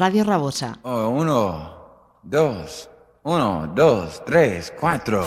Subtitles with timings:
[0.00, 0.78] Radio Rabosa.
[0.82, 2.88] Oh, uno, dos,
[3.22, 5.26] uno, dos, tres, cuatro.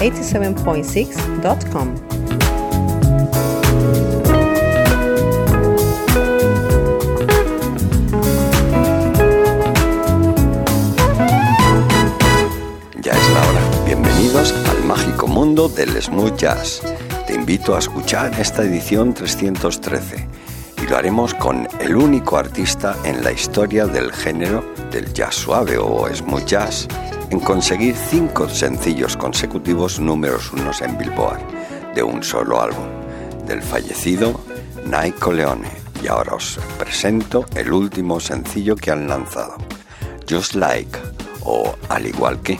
[0.00, 1.94] www.followme87.6.com.
[13.02, 13.60] Ya es la hora.
[13.84, 16.80] Bienvenidos al mágico mundo del smooth jazz.
[17.26, 20.26] Te invito a escuchar esta edición 313
[20.82, 25.76] y lo haremos con el único artista en la historia del género del jazz suave
[25.76, 26.88] o smooth jazz
[27.30, 31.40] en conseguir cinco sencillos consecutivos números unos en Billboard
[31.94, 32.86] de un solo álbum,
[33.46, 34.40] del fallecido
[34.84, 35.68] Nico Leone.
[36.02, 39.56] Y ahora os presento el último sencillo que han lanzado,
[40.28, 40.98] Just Like
[41.42, 42.58] o Al igual que.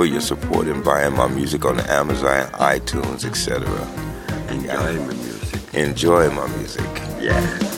[0.00, 3.68] For your support in buying my music on Amazon, iTunes, etc.
[4.48, 5.74] Enjoy my music.
[5.74, 6.88] Enjoy my music.
[7.20, 7.69] Yeah.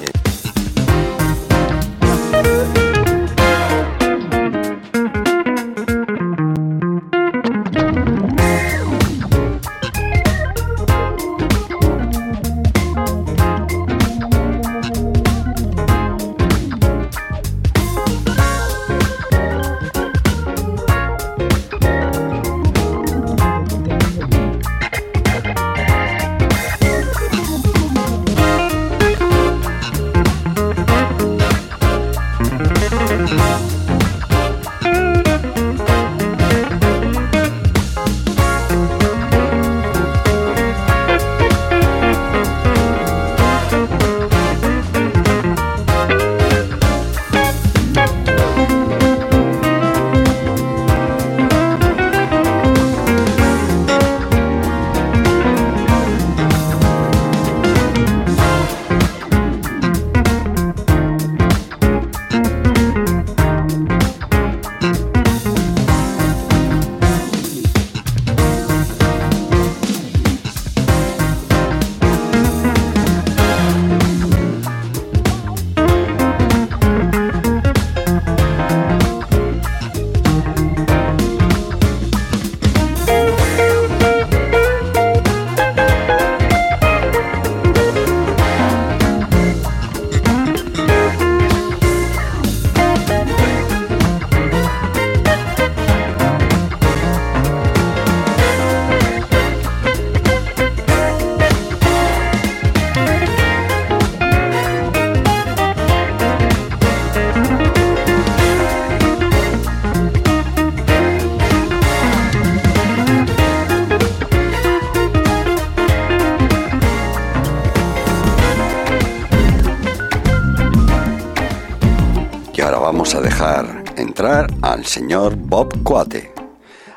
[124.93, 126.35] Señor Bob Cuate.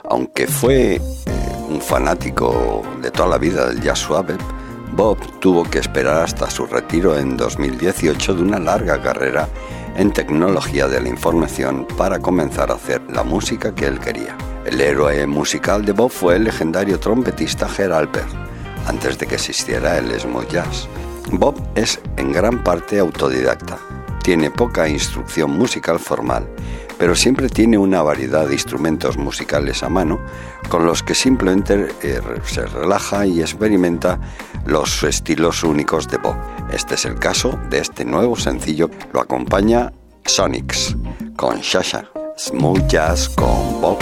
[0.10, 1.02] Aunque fue eh,
[1.70, 4.36] un fanático de toda la vida del jazz suave,
[4.92, 9.48] Bob tuvo que esperar hasta su retiro en 2018 de una larga carrera
[9.96, 14.36] en tecnología de la información para comenzar a hacer la música que él quería.
[14.66, 18.34] El héroe musical de Bob fue el legendario trompetista Gerald Alpert,
[18.88, 20.90] antes de que existiera el smooth jazz.
[21.32, 23.78] Bob es en gran parte autodidacta,
[24.22, 26.46] tiene poca instrucción musical formal,
[26.98, 30.20] pero siempre tiene una variedad de instrumentos musicales a mano
[30.70, 34.20] con los que simplemente eh, se relaja y experimenta
[34.66, 36.36] los estilos únicos de Bob.
[36.72, 38.90] Este es el caso de este nuevo sencillo.
[39.14, 39.92] Lo acompaña
[40.26, 40.96] Sonics
[41.36, 44.00] con Shasha, Smooth Jazz con Bob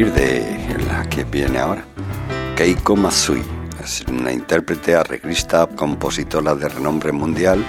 [0.00, 0.56] De
[0.88, 1.84] la que viene ahora.
[2.56, 3.42] Keiko Matsui
[3.84, 7.62] es una intérprete, arreglista, compositora de renombre mundial.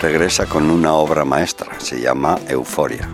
[0.00, 3.06] Regresa con una obra maestra, se llama Euforia.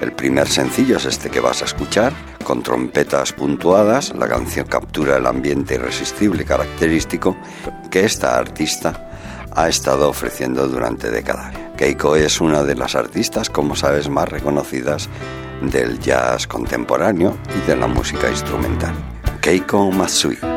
[0.00, 2.12] El primer sencillo es este que vas a escuchar,
[2.44, 4.14] con trompetas puntuadas.
[4.14, 7.36] La canción captura el ambiente irresistible característico
[7.90, 9.10] que esta artista
[9.50, 11.52] ha estado ofreciendo durante décadas.
[11.76, 15.08] Keiko es una de las artistas, como sabes, más reconocidas
[15.60, 18.94] del jazz contemporáneo y de la música instrumental.
[19.40, 20.49] Keiko Matsui.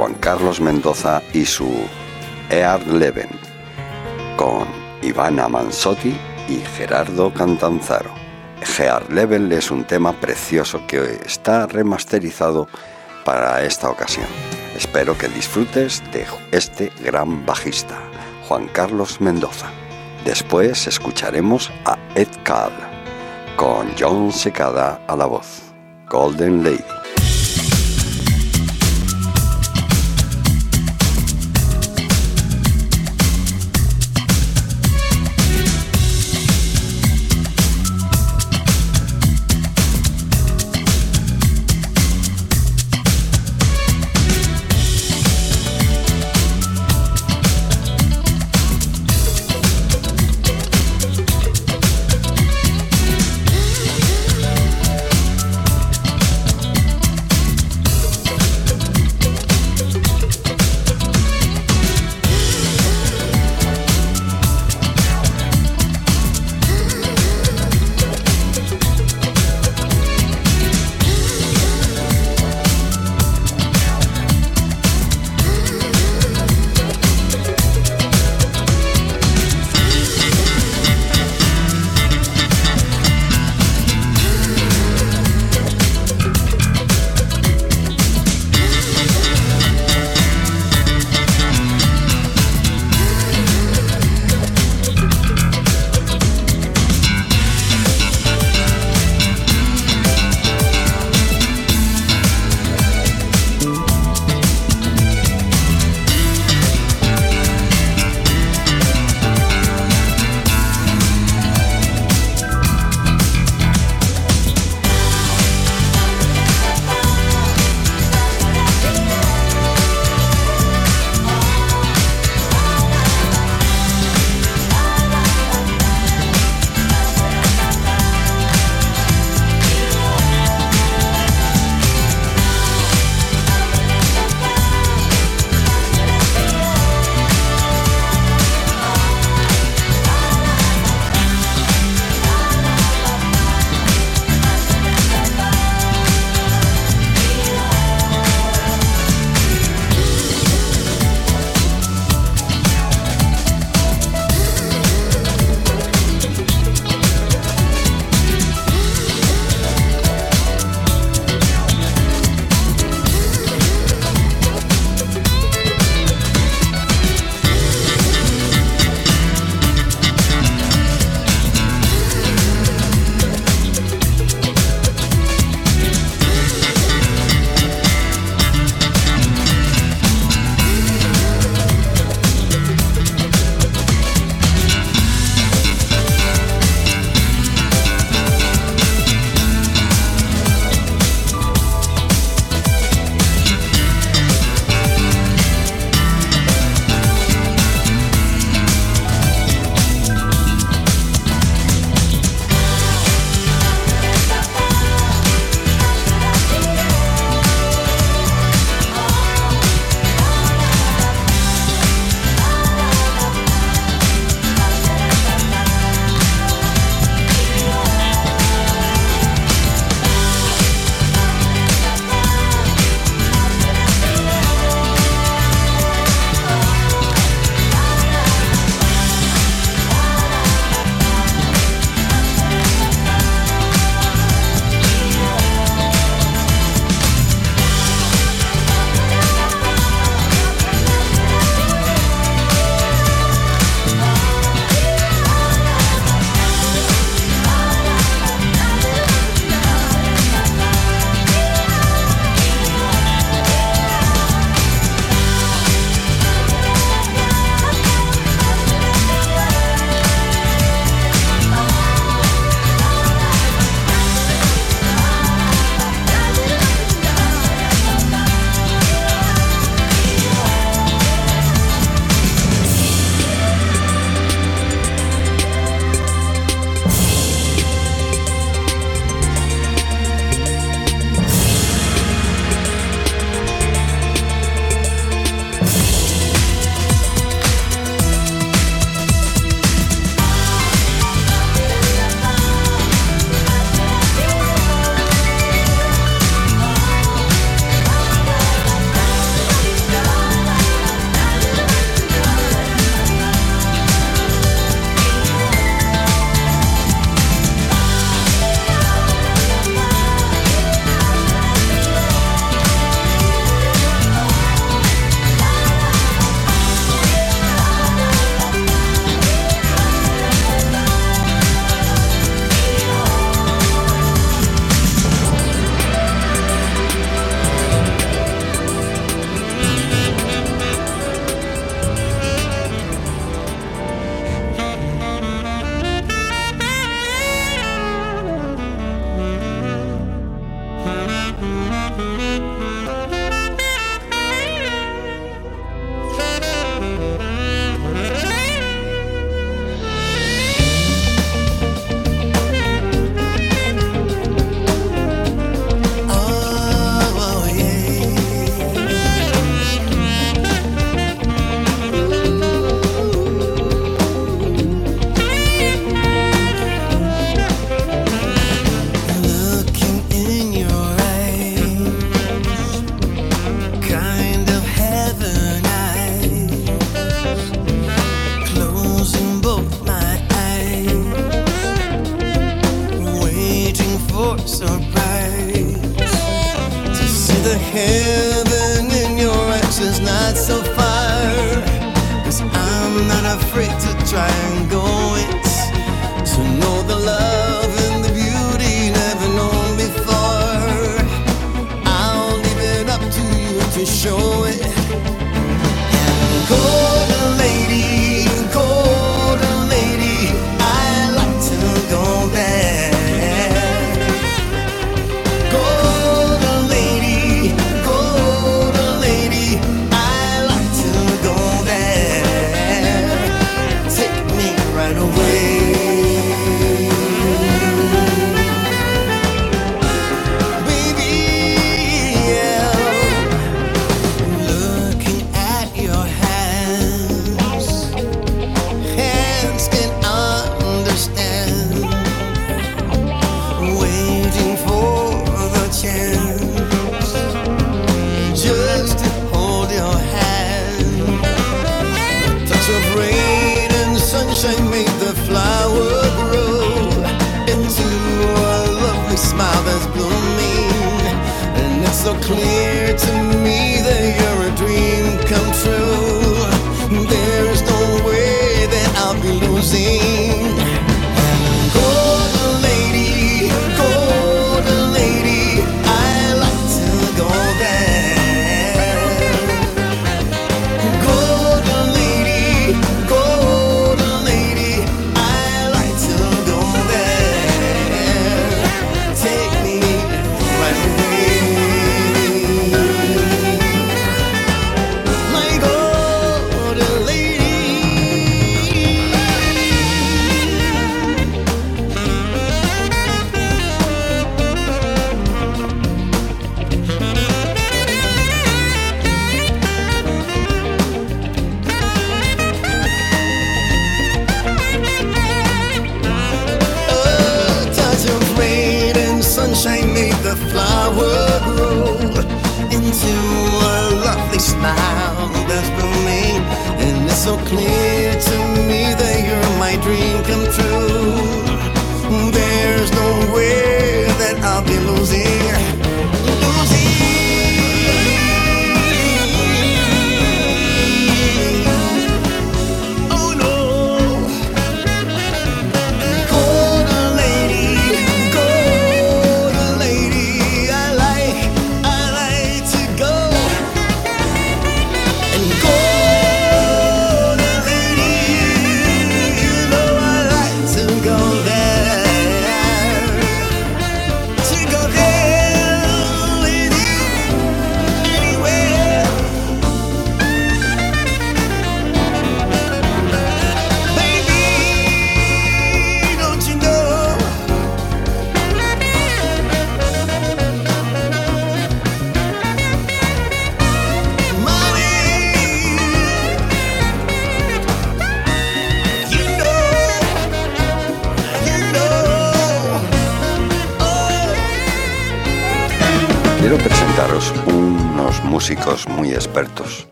[0.00, 1.70] Juan Carlos Mendoza y su
[2.48, 3.28] Ear Leven
[4.34, 4.66] con
[5.02, 6.16] Ivana Mansotti
[6.48, 8.08] y Gerardo Cantanzaro.
[8.62, 12.66] Gear Level es un tema precioso que está remasterizado
[13.26, 14.24] para esta ocasión.
[14.74, 17.98] Espero que disfrutes de este gran bajista,
[18.48, 19.66] Juan Carlos Mendoza.
[20.24, 22.72] Después escucharemos a Ed Call
[23.54, 25.74] con John Secada a la voz,
[26.08, 26.99] Golden Lady.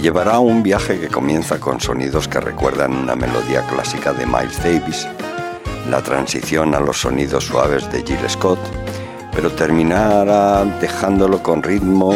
[0.00, 4.62] llevará a un viaje que comienza con sonidos que recuerdan una melodía clásica de Miles
[4.62, 5.06] Davis,
[5.90, 8.58] la transición a los sonidos suaves de Gil Scott,
[9.34, 12.14] pero terminará dejándolo con ritmo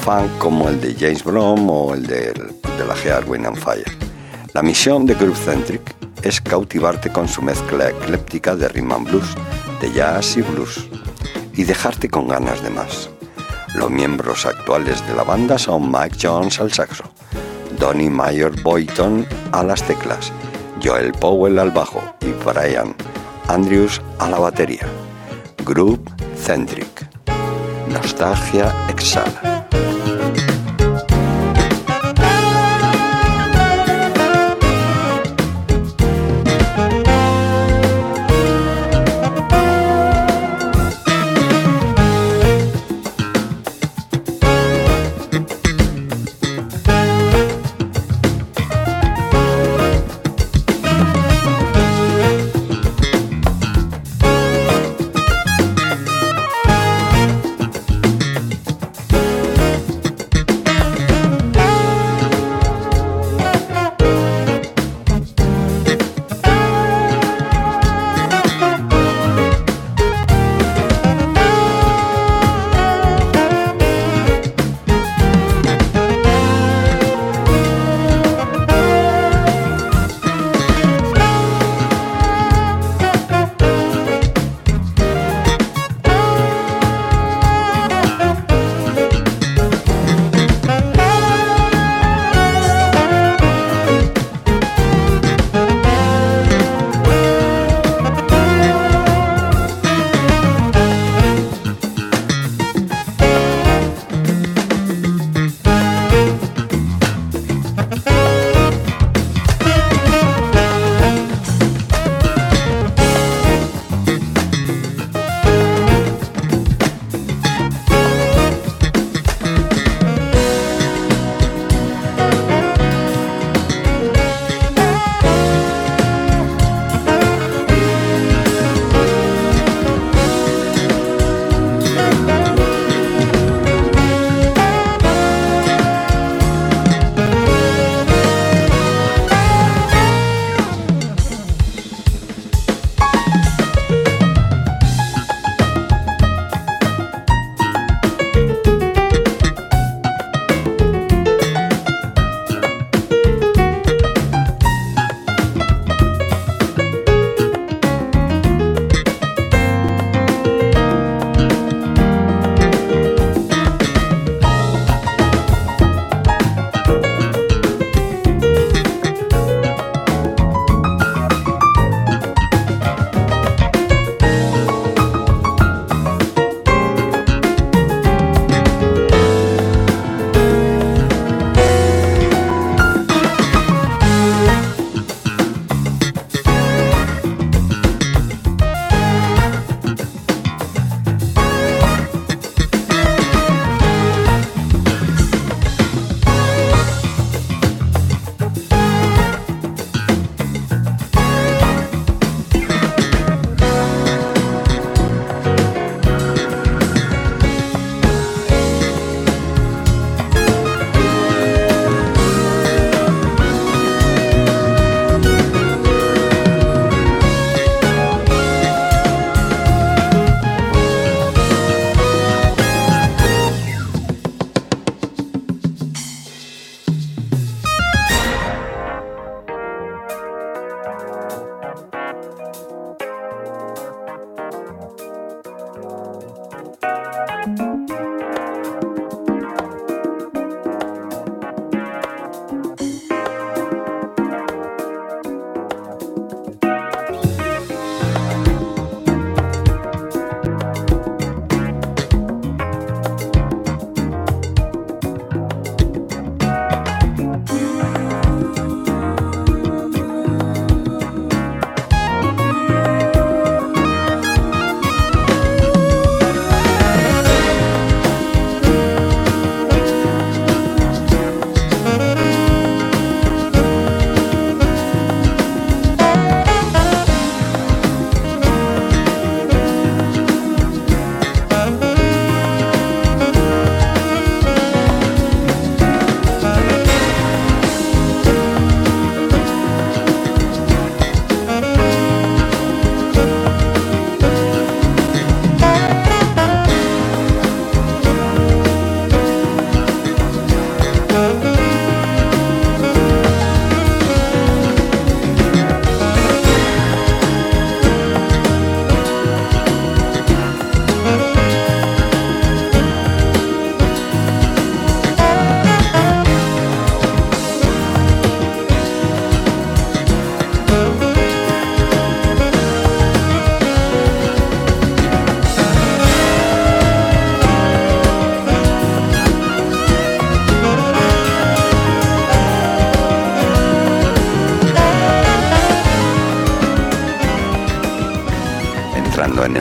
[0.00, 3.98] funk como el de James Brom o el de, de la Gear Wind and Fire.
[4.54, 9.34] La misión de Group Centric es cautivarte con su mezcla ecléptica de rhythm and blues,
[9.80, 10.88] de jazz y blues,
[11.54, 13.10] y dejarte con ganas de más.
[13.74, 17.04] Los miembros actuales de la banda son Mike Jones al saxo,
[17.78, 20.32] Donny Mayor Boyton a las teclas,
[20.82, 22.94] Joel Powell al bajo y Brian
[23.48, 24.86] Andrews a la batería.
[25.64, 27.08] Group Centric.
[27.88, 29.57] Nostalgia Exhala.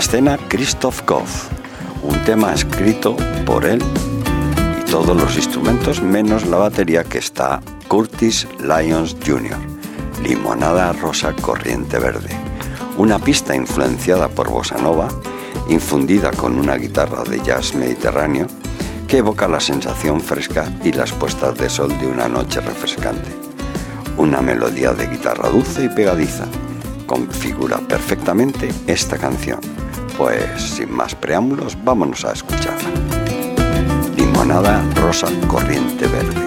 [0.08, 1.50] Escena Christoph Goff,
[2.02, 3.84] un tema escrito por él
[4.80, 9.58] y todos los instrumentos menos la batería que está Curtis Lyons Jr.,
[10.24, 12.30] Limonada Rosa Corriente Verde,
[12.98, 15.10] una pista influenciada por Bossa Nova,
[15.68, 18.48] infundida con una guitarra de jazz mediterráneo
[19.10, 23.30] que evoca la sensación fresca y las puestas de sol de una noche refrescante.
[24.16, 26.46] Una melodía de guitarra dulce y pegadiza
[27.06, 29.77] configura perfectamente esta canción.
[30.18, 32.90] Pues sin más preámbulos, vámonos a escucharla.
[34.16, 36.47] Limonada rosa corriente verde.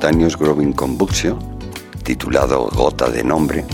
[0.00, 1.38] Growing Combustion,
[2.02, 3.64] titulado Gota de Nombre,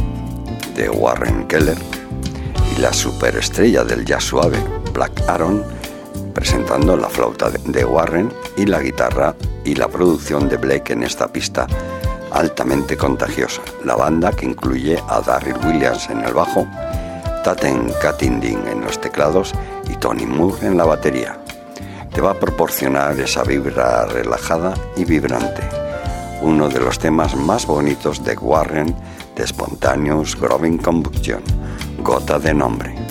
[0.75, 1.79] de Warren Keller,
[2.77, 4.59] y la superestrella del jazz suave,
[4.93, 5.63] Black Aaron,
[6.35, 11.29] presentando la flauta de Warren y la guitarra y la producción de Blake en esta
[11.29, 11.69] pista
[12.33, 13.63] altamente contagiosa.
[13.85, 16.67] La banda que incluye a Darryl Williams en el bajo,
[17.45, 19.53] Taten Katinding en los teclados
[19.89, 21.39] y Tony Moore en la batería
[22.13, 25.86] te va a proporcionar esa vibra relajada y vibrante.
[26.43, 28.95] Uno de los temas más bonitos de Warren
[29.35, 31.43] de Spontaneous Growing Combustion,
[32.03, 33.06] Gota de Nombre.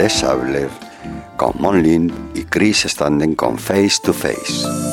[0.00, 0.70] Les Abler
[1.36, 4.89] con Monlin y Chris Standen con Face to Face.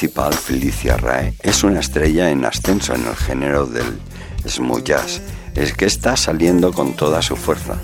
[0.00, 4.00] Principal, Felicia Rae, es una estrella en ascenso en el género del
[4.48, 5.20] smooth jazz.
[5.54, 7.76] Es que está saliendo con toda su fuerza.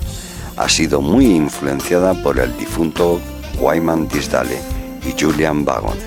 [0.56, 3.20] Ha sido muy influenciada por el difunto
[3.60, 4.58] Wyman Tisdale
[5.06, 5.98] y Julian Vagon.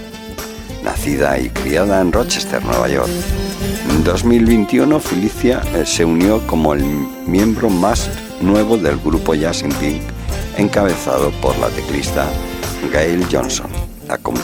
[0.84, 3.12] Nacida y criada en Rochester, Nueva York.
[3.92, 6.84] En 2021, Felicia eh, se unió como el
[7.28, 8.10] miembro más
[8.42, 10.02] nuevo del grupo Jazz in Pink,
[10.58, 12.26] encabezado por la teclista
[12.92, 13.69] Gail Johnson.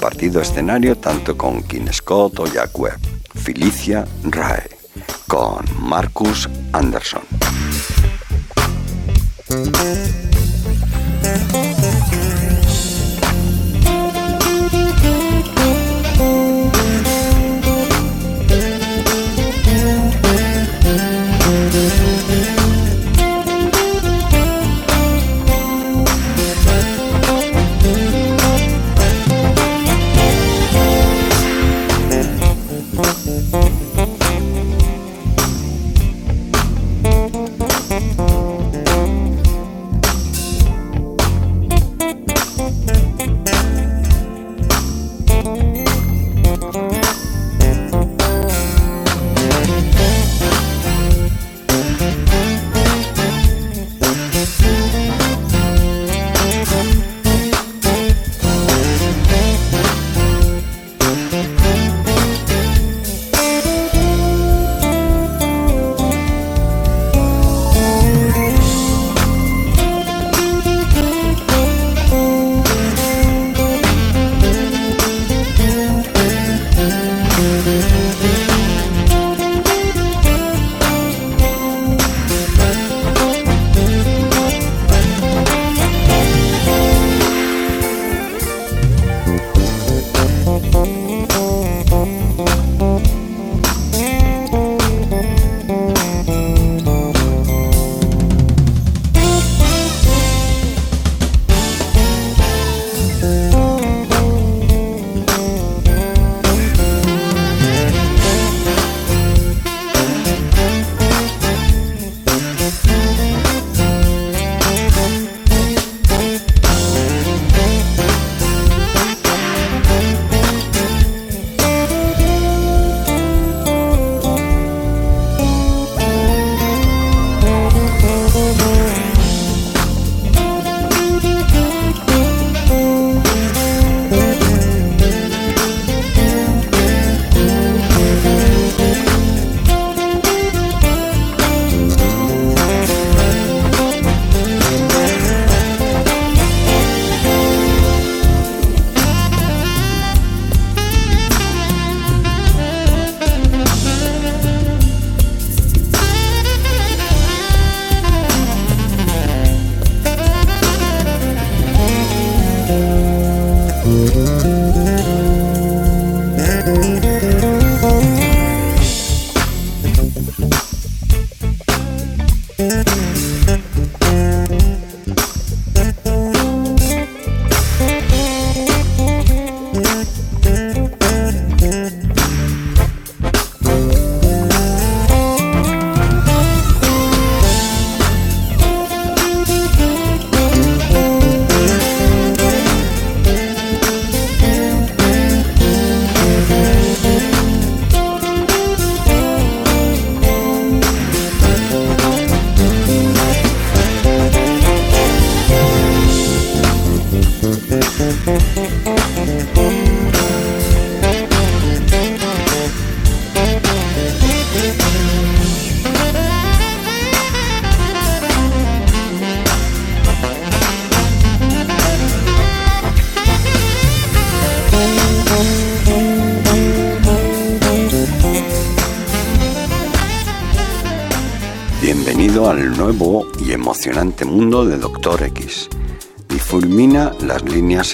[0.05, 2.99] Compartido escenario tanto con Kim Scott o Jack Webb.
[3.33, 4.69] Felicia Rae
[5.25, 7.34] con Marcus Anderson.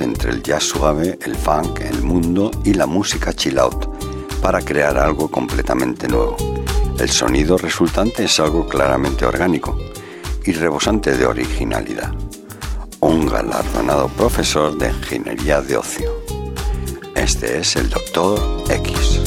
[0.01, 3.87] Entre el jazz suave, el funk, el mundo y la música chill out
[4.41, 6.35] para crear algo completamente nuevo.
[6.99, 9.77] El sonido resultante es algo claramente orgánico
[10.45, 12.13] y rebosante de originalidad.
[12.99, 16.11] Un galardonado profesor de ingeniería de ocio.
[17.15, 18.39] Este es el Doctor
[18.69, 19.20] X.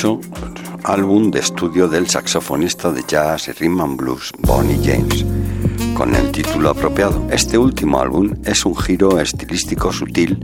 [0.00, 0.20] 18
[0.84, 5.26] álbum de estudio del saxofonista de jazz y rhythm and blues Bonnie James,
[5.94, 7.26] con el título apropiado.
[7.30, 10.38] Este último álbum es un giro estilístico sutil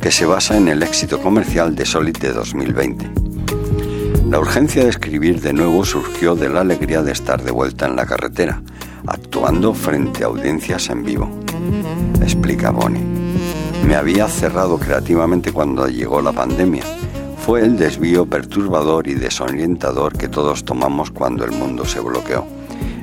[0.00, 3.10] que se basa en el éxito comercial de Solid de 2020.
[4.30, 7.96] La urgencia de escribir de nuevo surgió de la alegría de estar de vuelta en
[7.96, 8.62] la carretera,
[9.06, 11.28] actuando frente a audiencias en vivo.
[12.22, 13.04] Explica Bonnie.
[13.86, 16.84] Me había cerrado creativamente cuando llegó la pandemia.
[17.44, 22.46] Fue el desvío perturbador y desorientador que todos tomamos cuando el mundo se bloqueó.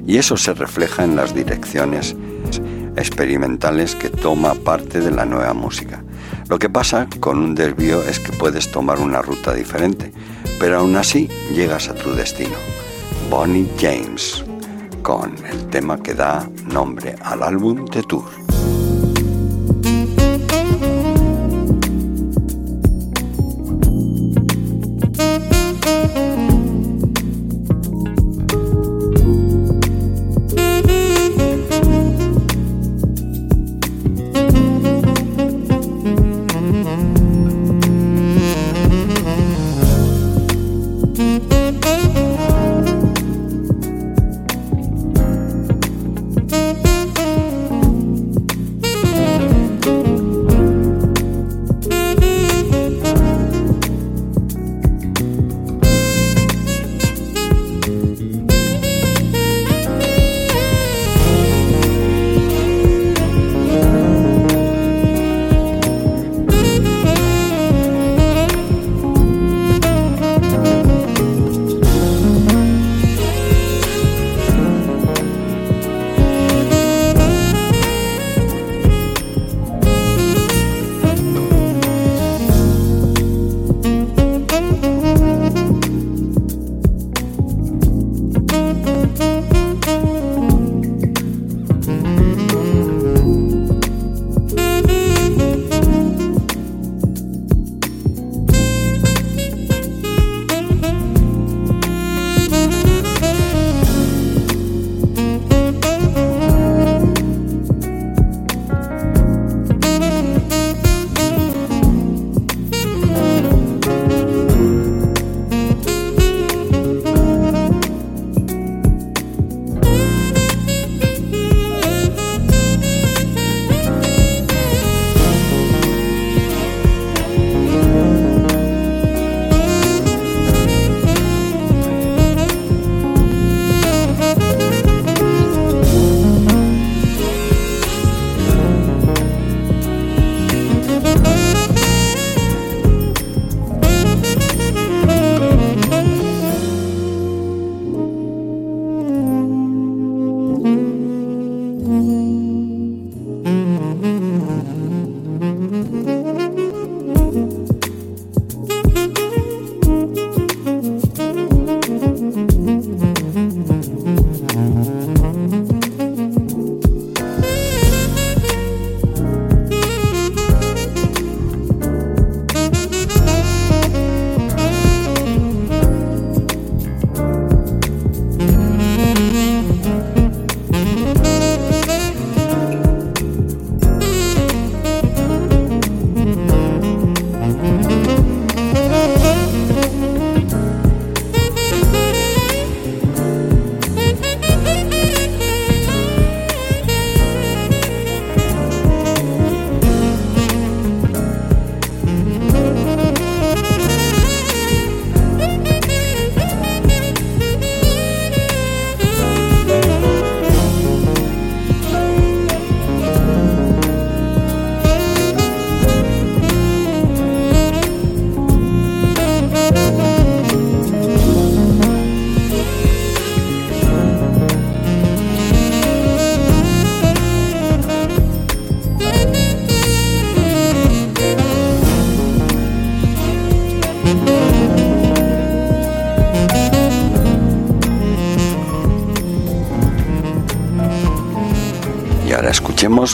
[0.07, 2.15] Y eso se refleja en las direcciones
[2.95, 6.03] experimentales que toma parte de la nueva música.
[6.49, 10.11] Lo que pasa con un desvío es que puedes tomar una ruta diferente,
[10.59, 12.55] pero aún así llegas a tu destino.
[13.29, 14.43] Bonnie James,
[15.03, 18.25] con el tema que da nombre al álbum de Tour.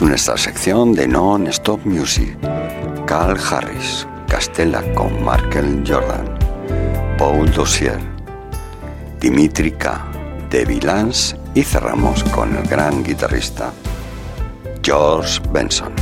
[0.07, 2.37] Nuestra sección de Non-Stop Music.
[3.05, 6.37] Carl Harris, Castella con Markel Jordan,
[7.17, 7.99] Paul Dossier,
[9.19, 10.05] Dimitri K,
[10.49, 13.73] Debbie Lance y cerramos con el gran guitarrista
[14.81, 15.96] George Benson.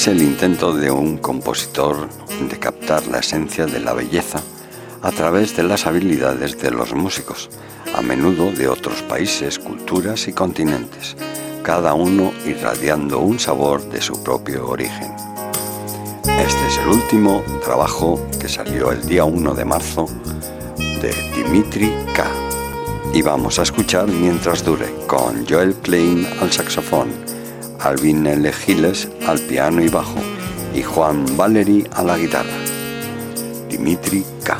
[0.00, 2.08] Es el intento de un compositor
[2.48, 4.40] de captar la esencia de la belleza
[5.02, 7.50] a través de las habilidades de los músicos,
[7.94, 11.18] a menudo de otros países, culturas y continentes,
[11.62, 15.12] cada uno irradiando un sabor de su propio origen.
[16.24, 20.06] Este es el último trabajo que salió el día 1 de marzo
[20.78, 22.26] de Dimitri K.
[23.12, 27.29] Y vamos a escuchar mientras dure con Joel Klein al saxofón,
[27.82, 28.52] Alvin L.
[28.52, 30.18] Giles al piano y bajo
[30.74, 32.50] y Juan Valery a la guitarra.
[33.68, 34.58] Dimitri K.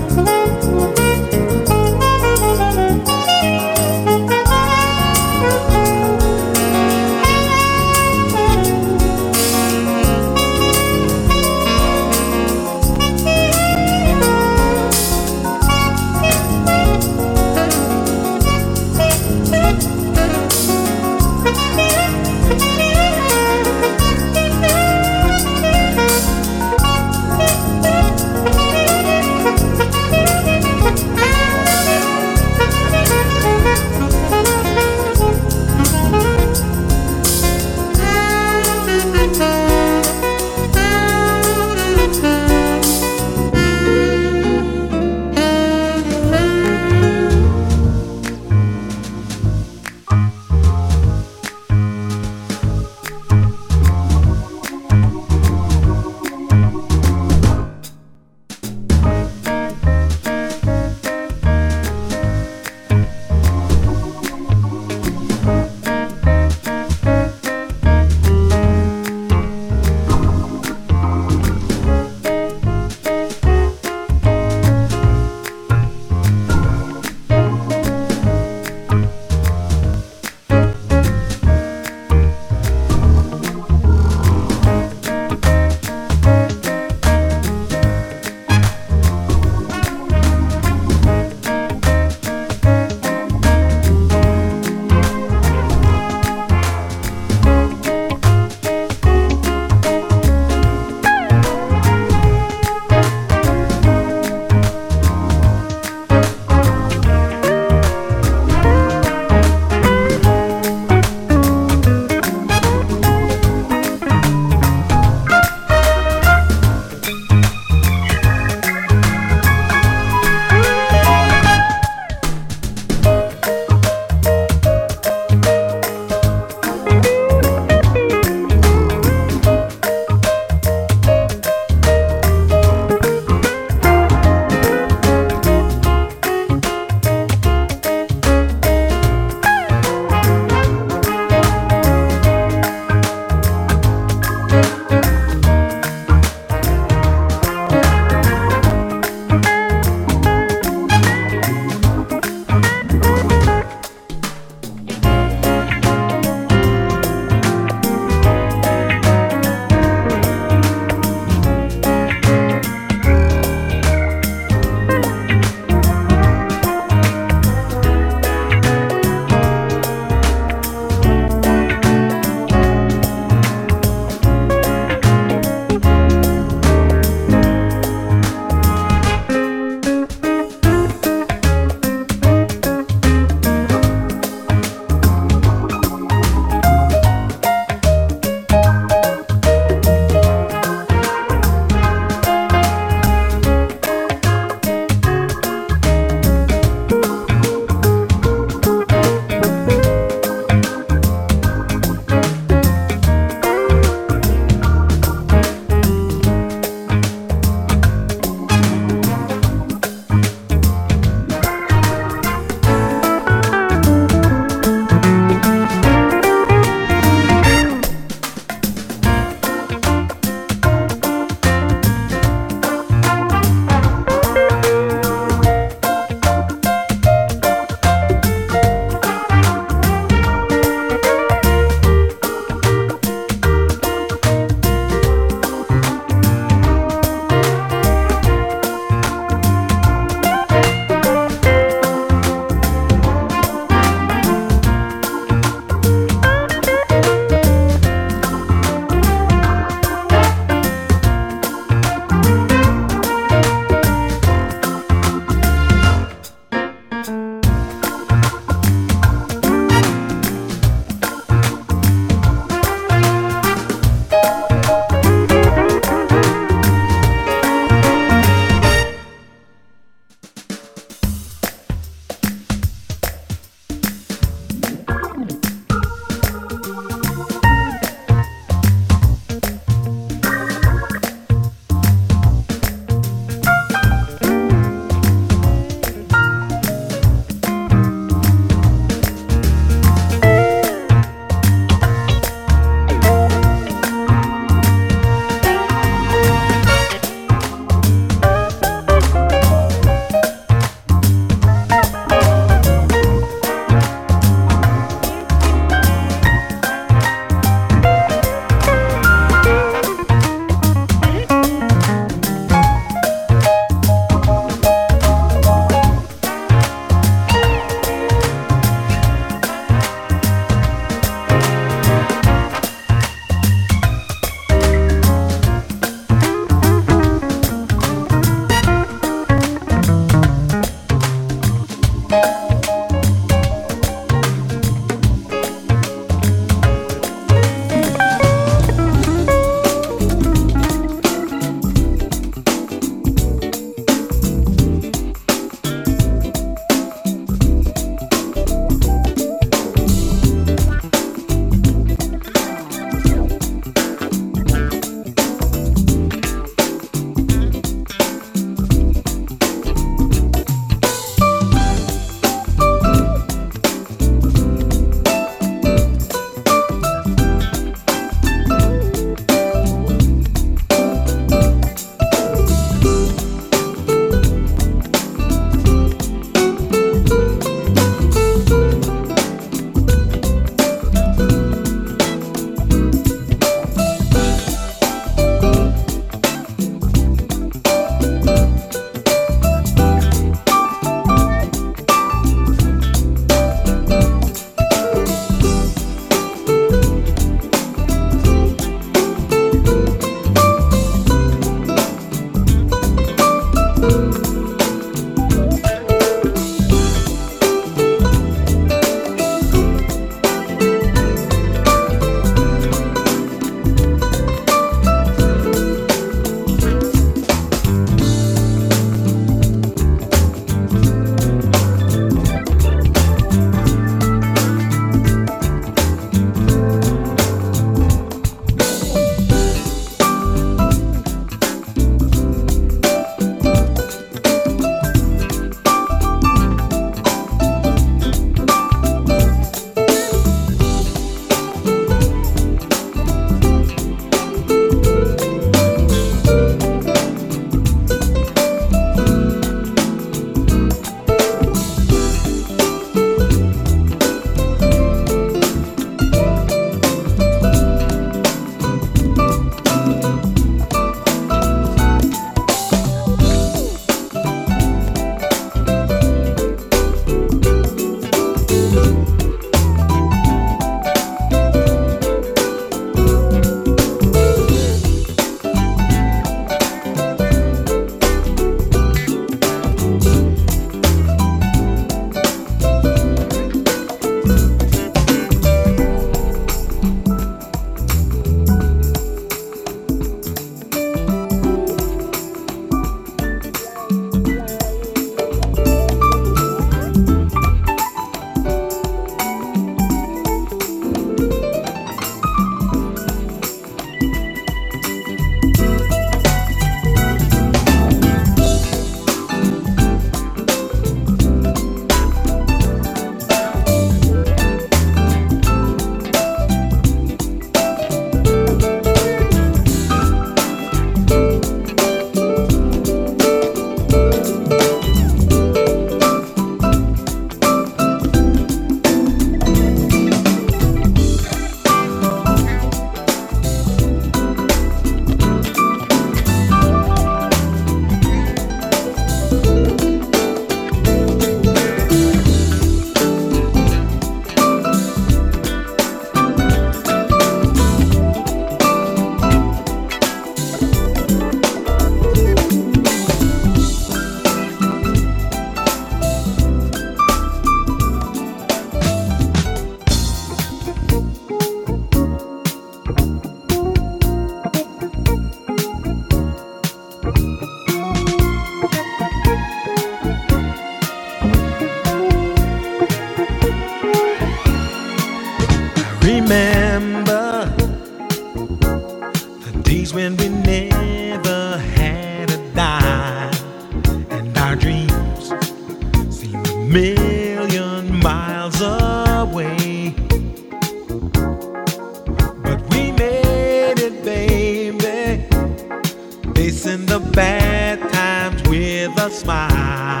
[598.87, 600.00] with a smile.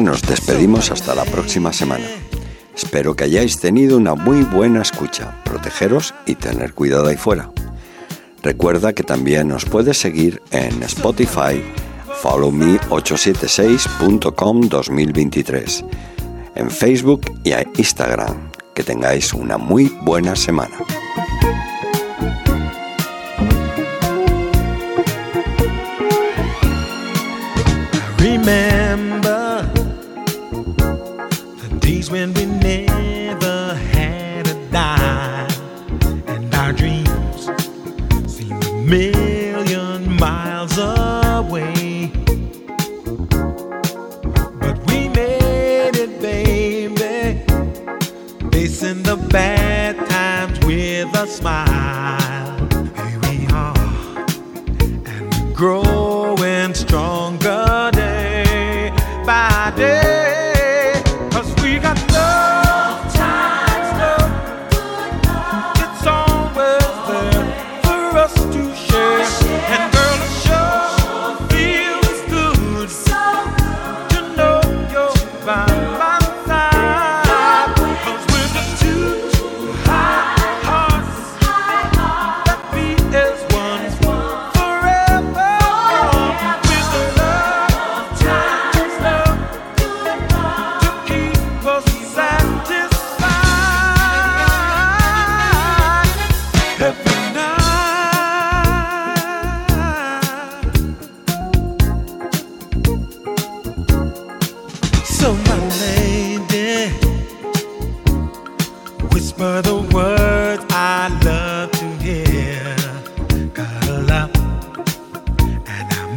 [0.00, 2.04] nos despedimos hasta la próxima semana.
[2.76, 7.50] Espero que hayáis tenido una muy buena escucha, protegeros y tener cuidado ahí fuera.
[8.42, 11.64] Recuerda que también nos puedes seguir en Spotify,
[12.22, 15.84] followme876.com 2023,
[16.54, 18.52] en Facebook y en Instagram.
[18.74, 20.78] Que tengáis una muy buena semana.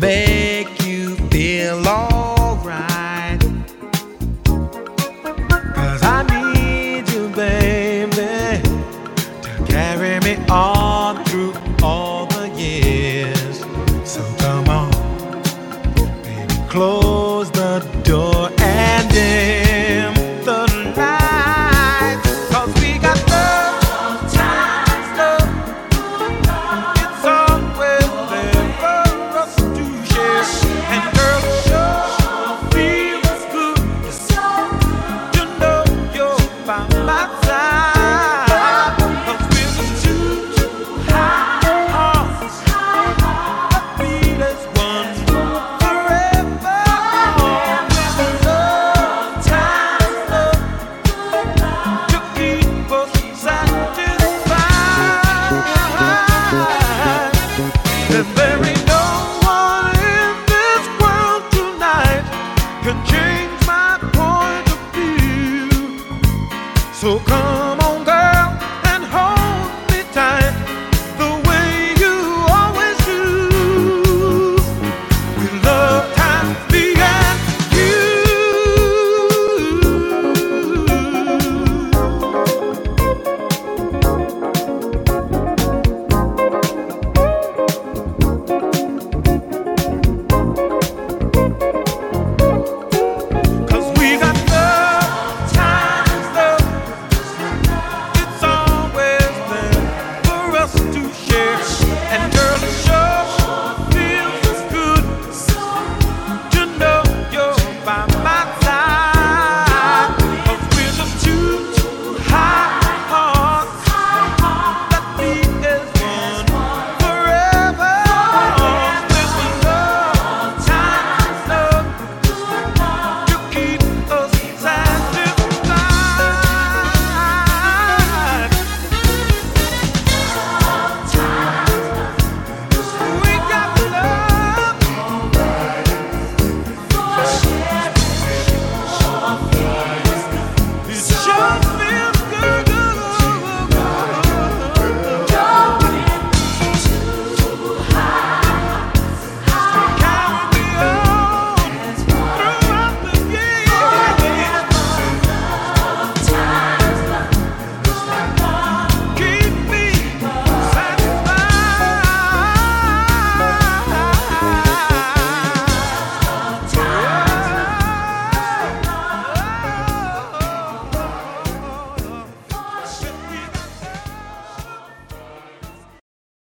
[0.02, 0.31] baby.